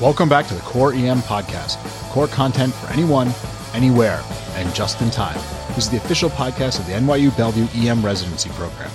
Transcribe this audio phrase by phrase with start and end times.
[0.00, 1.76] Welcome back to the Core EM Podcast,
[2.10, 3.32] core content for anyone,
[3.74, 4.22] anywhere,
[4.54, 5.34] and just in time.
[5.74, 8.92] This is the official podcast of the NYU Bellevue EM Residency Program.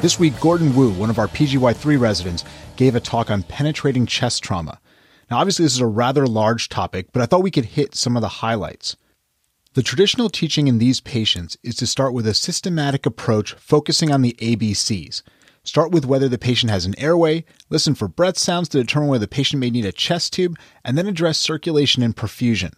[0.00, 2.44] This week, Gordon Wu, one of our PGY3 residents,
[2.74, 4.80] gave a talk on penetrating chest trauma.
[5.30, 8.16] Now, obviously, this is a rather large topic, but I thought we could hit some
[8.16, 8.96] of the highlights.
[9.74, 14.22] The traditional teaching in these patients is to start with a systematic approach focusing on
[14.22, 15.22] the ABCs.
[15.64, 19.24] Start with whether the patient has an airway, listen for breath sounds to determine whether
[19.24, 22.72] the patient may need a chest tube, and then address circulation and perfusion.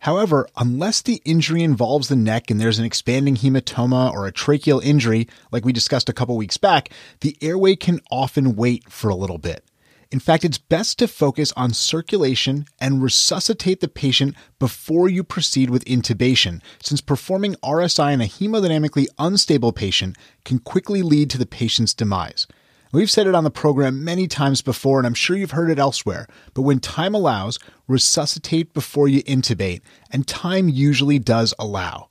[0.00, 4.82] However, unless the injury involves the neck and there's an expanding hematoma or a tracheal
[4.84, 9.14] injury, like we discussed a couple weeks back, the airway can often wait for a
[9.14, 9.64] little bit.
[10.12, 15.70] In fact, it's best to focus on circulation and resuscitate the patient before you proceed
[15.70, 21.46] with intubation, since performing RSI in a hemodynamically unstable patient can quickly lead to the
[21.46, 22.48] patient's demise.
[22.92, 25.78] We've said it on the program many times before, and I'm sure you've heard it
[25.78, 32.08] elsewhere, but when time allows, resuscitate before you intubate, and time usually does allow.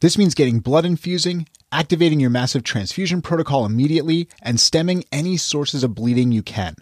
[0.00, 5.84] This means getting blood infusing, activating your massive transfusion protocol immediately, and stemming any sources
[5.84, 6.76] of bleeding you can.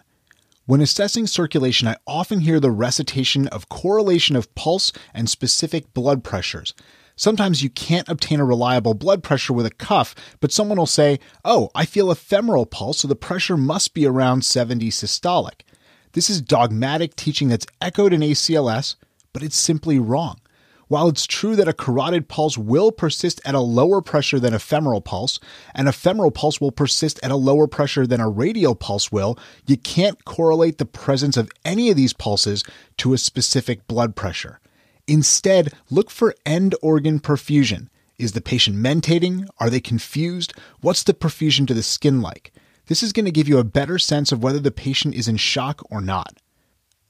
[0.67, 6.23] When assessing circulation, I often hear the recitation of correlation of pulse and specific blood
[6.23, 6.73] pressures.
[7.15, 11.19] Sometimes you can't obtain a reliable blood pressure with a cuff, but someone will say,
[11.45, 15.61] Oh, I feel a femoral pulse, so the pressure must be around 70 systolic.
[16.13, 18.95] This is dogmatic teaching that's echoed in ACLS,
[19.33, 20.39] but it's simply wrong.
[20.87, 24.59] While it's true that a carotid pulse will persist at a lower pressure than a
[24.59, 25.39] femoral pulse,
[25.73, 29.37] and a femoral pulse will persist at a lower pressure than a radial pulse will,
[29.65, 32.63] you can't correlate the presence of any of these pulses
[32.97, 34.59] to a specific blood pressure.
[35.07, 37.89] Instead, look for end organ perfusion.
[38.17, 39.47] Is the patient mentating?
[39.59, 40.53] Are they confused?
[40.81, 42.53] What's the perfusion to the skin like?
[42.87, 45.37] This is going to give you a better sense of whether the patient is in
[45.37, 46.37] shock or not.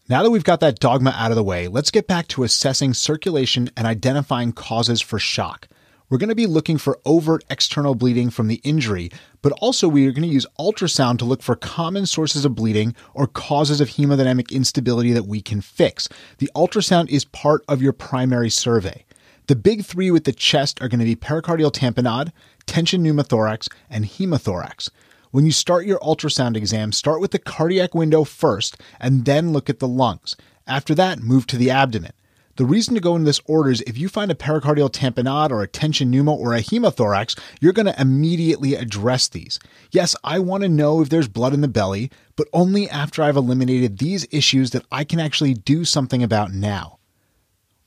[0.08, 2.94] Now that we've got that dogma out of the way, let's get back to assessing
[2.94, 5.68] circulation and identifying causes for shock.
[6.10, 9.10] We're going to be looking for overt external bleeding from the injury,
[9.42, 12.96] but also we are going to use ultrasound to look for common sources of bleeding
[13.16, 16.08] or causes of hemodynamic instability that we can fix.
[16.38, 19.06] The ultrasound is part of your primary survey.
[19.48, 22.32] The big three with the chest are going to be pericardial tamponade,
[22.68, 24.92] tension pneumothorax, and hemothorax.
[25.36, 29.70] When you start your ultrasound exam, start with the cardiac window first and then look
[29.70, 30.38] at the lungs.
[30.66, 32.14] After that, move to the abdomen.
[32.56, 35.62] The reason to go in this order is if you find a pericardial tamponade or
[35.62, 39.60] a tension pneumo or a hemothorax, you're going to immediately address these.
[39.92, 43.36] Yes, I want to know if there's blood in the belly, but only after I've
[43.36, 47.00] eliminated these issues that I can actually do something about now.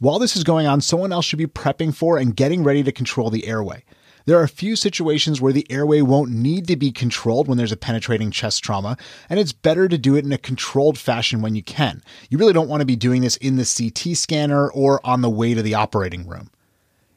[0.00, 2.92] While this is going on, someone else should be prepping for and getting ready to
[2.92, 3.84] control the airway.
[4.28, 7.72] There are a few situations where the airway won't need to be controlled when there's
[7.72, 8.98] a penetrating chest trauma,
[9.30, 12.02] and it's better to do it in a controlled fashion when you can.
[12.28, 15.30] You really don't want to be doing this in the CT scanner or on the
[15.30, 16.50] way to the operating room.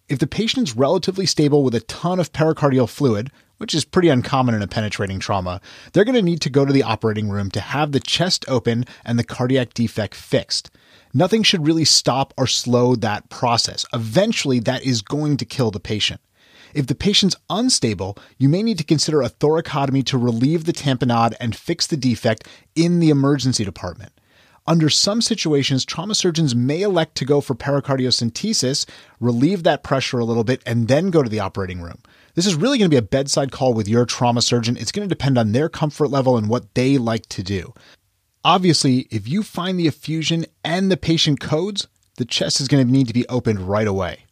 [0.07, 4.55] If the patient's relatively stable with a ton of pericardial fluid, which is pretty uncommon
[4.55, 5.59] in a penetrating trauma,
[5.91, 8.85] they're going to need to go to the operating room to have the chest open
[9.03, 10.71] and the cardiac defect fixed.
[11.13, 13.85] Nothing should really stop or slow that process.
[13.91, 16.21] Eventually, that is going to kill the patient.
[16.73, 21.33] If the patient's unstable, you may need to consider a thoracotomy to relieve the tamponade
[21.39, 24.11] and fix the defect in the emergency department.
[24.67, 28.85] Under some situations, trauma surgeons may elect to go for pericardiocentesis,
[29.19, 31.97] relieve that pressure a little bit, and then go to the operating room.
[32.35, 34.77] This is really going to be a bedside call with your trauma surgeon.
[34.77, 37.73] It's going to depend on their comfort level and what they like to do.
[38.45, 42.91] Obviously, if you find the effusion and the patient codes, the chest is going to
[42.91, 44.25] need to be opened right away.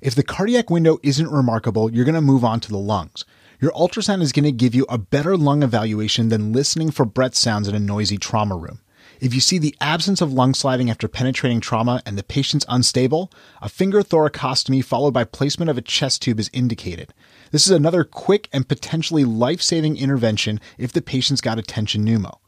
[0.00, 3.24] If the cardiac window isn't remarkable, you're going to move on to the lungs.
[3.60, 7.34] Your ultrasound is going to give you a better lung evaluation than listening for breath
[7.34, 8.80] sounds in a noisy trauma room.
[9.18, 13.32] If you see the absence of lung sliding after penetrating trauma and the patient's unstable,
[13.62, 17.14] a finger thoracostomy followed by placement of a chest tube is indicated.
[17.50, 22.04] This is another quick and potentially life saving intervention if the patient's got a tension
[22.04, 22.38] pneumo.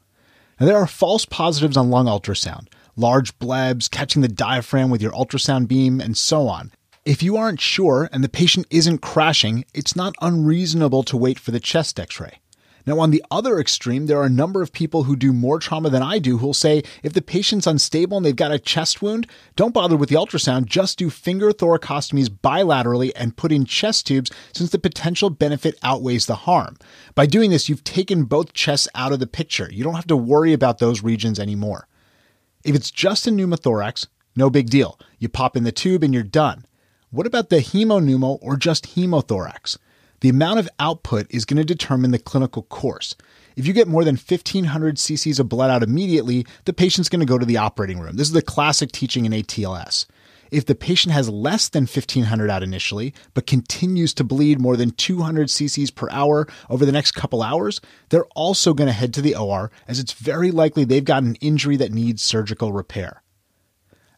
[0.59, 5.13] Now, there are false positives on lung ultrasound large blebs, catching the diaphragm with your
[5.13, 6.69] ultrasound beam, and so on.
[7.05, 11.51] If you aren't sure and the patient isn't crashing, it's not unreasonable to wait for
[11.51, 12.39] the chest x ray.
[12.85, 15.89] Now, on the other extreme, there are a number of people who do more trauma
[15.89, 19.27] than I do who'll say if the patient's unstable and they've got a chest wound,
[19.55, 24.31] don't bother with the ultrasound, just do finger thoracostomies bilaterally and put in chest tubes
[24.53, 26.77] since the potential benefit outweighs the harm.
[27.15, 29.69] By doing this, you've taken both chests out of the picture.
[29.71, 31.87] You don't have to worry about those regions anymore.
[32.63, 34.99] If it's just a pneumothorax, no big deal.
[35.17, 36.65] You pop in the tube and you're done.
[37.11, 39.79] What about the hemopneumo or just hemothorax?
[40.19, 43.15] The amount of output is going to determine the clinical course.
[43.55, 47.25] If you get more than 1500 cc's of blood out immediately, the patient's going to
[47.25, 48.17] go to the operating room.
[48.17, 50.05] This is the classic teaching in ATLS.
[50.51, 54.91] If the patient has less than 1500 out initially, but continues to bleed more than
[54.91, 59.21] 200 cc's per hour over the next couple hours, they're also going to head to
[59.23, 63.23] the OR as it's very likely they've got an injury that needs surgical repair.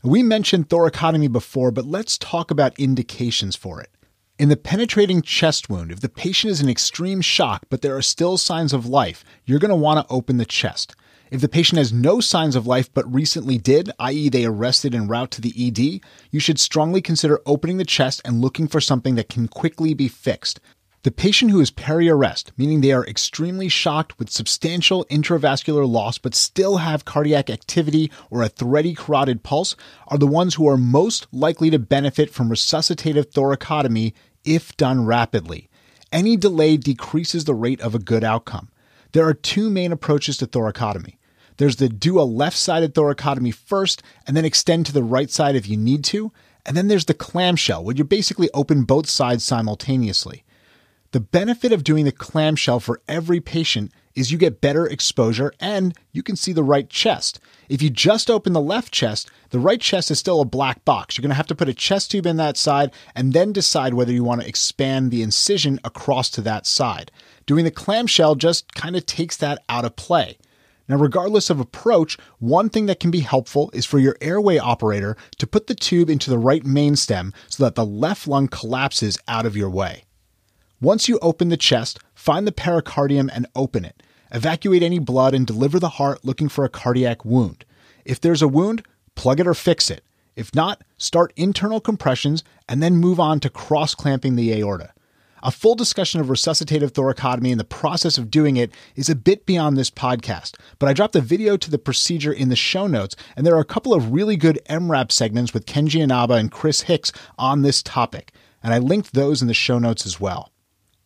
[0.03, 3.91] We mentioned thoracotomy before, but let's talk about indications for it.
[4.39, 8.01] In the penetrating chest wound, if the patient is in extreme shock but there are
[8.01, 10.95] still signs of life, you're going to want to open the chest.
[11.29, 15.07] If the patient has no signs of life but recently did, i.e., they arrested en
[15.07, 16.01] route to the ED,
[16.31, 20.07] you should strongly consider opening the chest and looking for something that can quickly be
[20.07, 20.59] fixed.
[21.03, 26.35] The patient who is peri-arrest, meaning they are extremely shocked with substantial intravascular loss but
[26.35, 29.75] still have cardiac activity or a thready carotid pulse,
[30.09, 34.13] are the ones who are most likely to benefit from resuscitative thoracotomy
[34.45, 35.69] if done rapidly.
[36.11, 38.69] Any delay decreases the rate of a good outcome.
[39.13, 41.17] There are two main approaches to thoracotomy.
[41.57, 45.55] There's the do a left sided thoracotomy first and then extend to the right side
[45.55, 46.31] if you need to.
[46.63, 50.43] And then there's the clamshell, where you basically open both sides simultaneously.
[51.11, 55.93] The benefit of doing the clamshell for every patient is you get better exposure and
[56.13, 57.37] you can see the right chest.
[57.67, 61.17] If you just open the left chest, the right chest is still a black box.
[61.17, 63.93] You're going to have to put a chest tube in that side and then decide
[63.93, 67.11] whether you want to expand the incision across to that side.
[67.45, 70.37] Doing the clamshell just kind of takes that out of play.
[70.87, 75.17] Now, regardless of approach, one thing that can be helpful is for your airway operator
[75.39, 79.17] to put the tube into the right main stem so that the left lung collapses
[79.27, 80.05] out of your way.
[80.81, 84.01] Once you open the chest, find the pericardium and open it.
[84.31, 87.63] Evacuate any blood and deliver the heart looking for a cardiac wound.
[88.03, 88.83] If there's a wound,
[89.13, 90.03] plug it or fix it.
[90.35, 94.91] If not, start internal compressions and then move on to cross clamping the aorta.
[95.43, 99.45] A full discussion of resuscitative thoracotomy and the process of doing it is a bit
[99.45, 103.15] beyond this podcast, but I dropped a video to the procedure in the show notes,
[103.35, 106.81] and there are a couple of really good EM:RAP segments with Kenji Inaba and Chris
[106.81, 108.31] Hicks on this topic,
[108.63, 110.50] and I linked those in the show notes as well.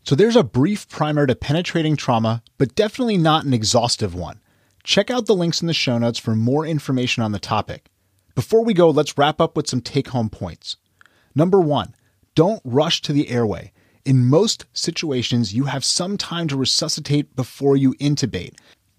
[0.06, 4.40] So there's a brief primer to penetrating trauma, but definitely not an exhaustive one.
[4.84, 7.88] Check out the links in the show notes for more information on the topic.
[8.36, 10.78] Before we go, let's wrap up with some take home points.
[11.34, 11.96] Number one,
[12.36, 13.72] don't rush to the airway.
[14.06, 18.54] In most situations, you have some time to resuscitate before you intubate.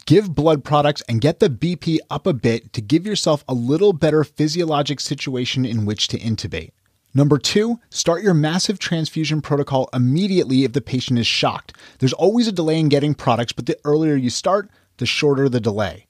[0.06, 3.93] Give blood products and get the BP up a bit to give yourself a little
[3.93, 6.73] better physiologic situation in which to intubate.
[7.17, 11.75] Number two, start your massive transfusion protocol immediately if the patient is shocked.
[11.99, 14.69] There's always a delay in getting products, but the earlier you start,
[14.99, 16.09] the shorter the delay.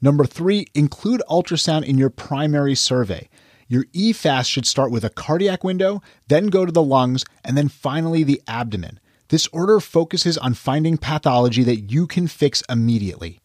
[0.00, 3.28] Number three, include ultrasound in your primary survey.
[3.66, 7.68] Your EFAST should start with a cardiac window, then go to the lungs, and then
[7.68, 9.00] finally the abdomen.
[9.30, 13.40] This order focuses on finding pathology that you can fix immediately.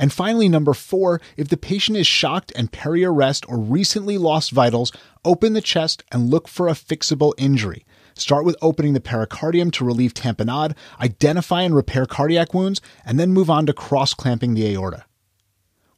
[0.00, 4.92] And finally, number four, if the patient is shocked and peri-arrest or recently lost vitals,
[5.26, 7.84] open the chest and look for a fixable injury.
[8.14, 13.34] Start with opening the pericardium to relieve tamponade, identify and repair cardiac wounds, and then
[13.34, 15.04] move on to cross clamping the aorta.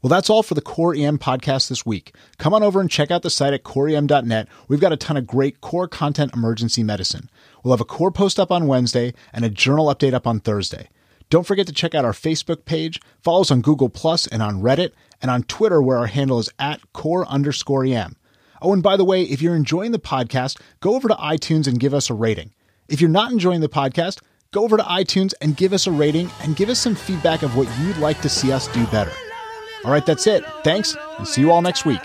[0.03, 2.13] Well, that's all for the Core EM podcast this week.
[2.39, 4.49] Come on over and check out the site at coreem.net.
[4.67, 7.31] We've got a ton of great core content emergency medicine.
[7.63, 10.89] We'll have a core post up on Wednesday and a journal update up on Thursday.
[11.33, 14.61] Don't forget to check out our Facebook page, follow us on Google Plus and on
[14.61, 14.93] Reddit,
[15.23, 18.17] and on Twitter where our handle is at core underscore EM.
[18.61, 21.81] Oh, and by the way, if you're enjoying the podcast, go over to iTunes and
[21.81, 22.53] give us a rating.
[22.87, 26.31] If you're not enjoying the podcast, go over to iTunes and give us a rating
[26.43, 29.13] and give us some feedback of what you'd like to see us do better.
[29.87, 30.45] All right, that's it.
[30.65, 32.03] Thanks, and see you all next week.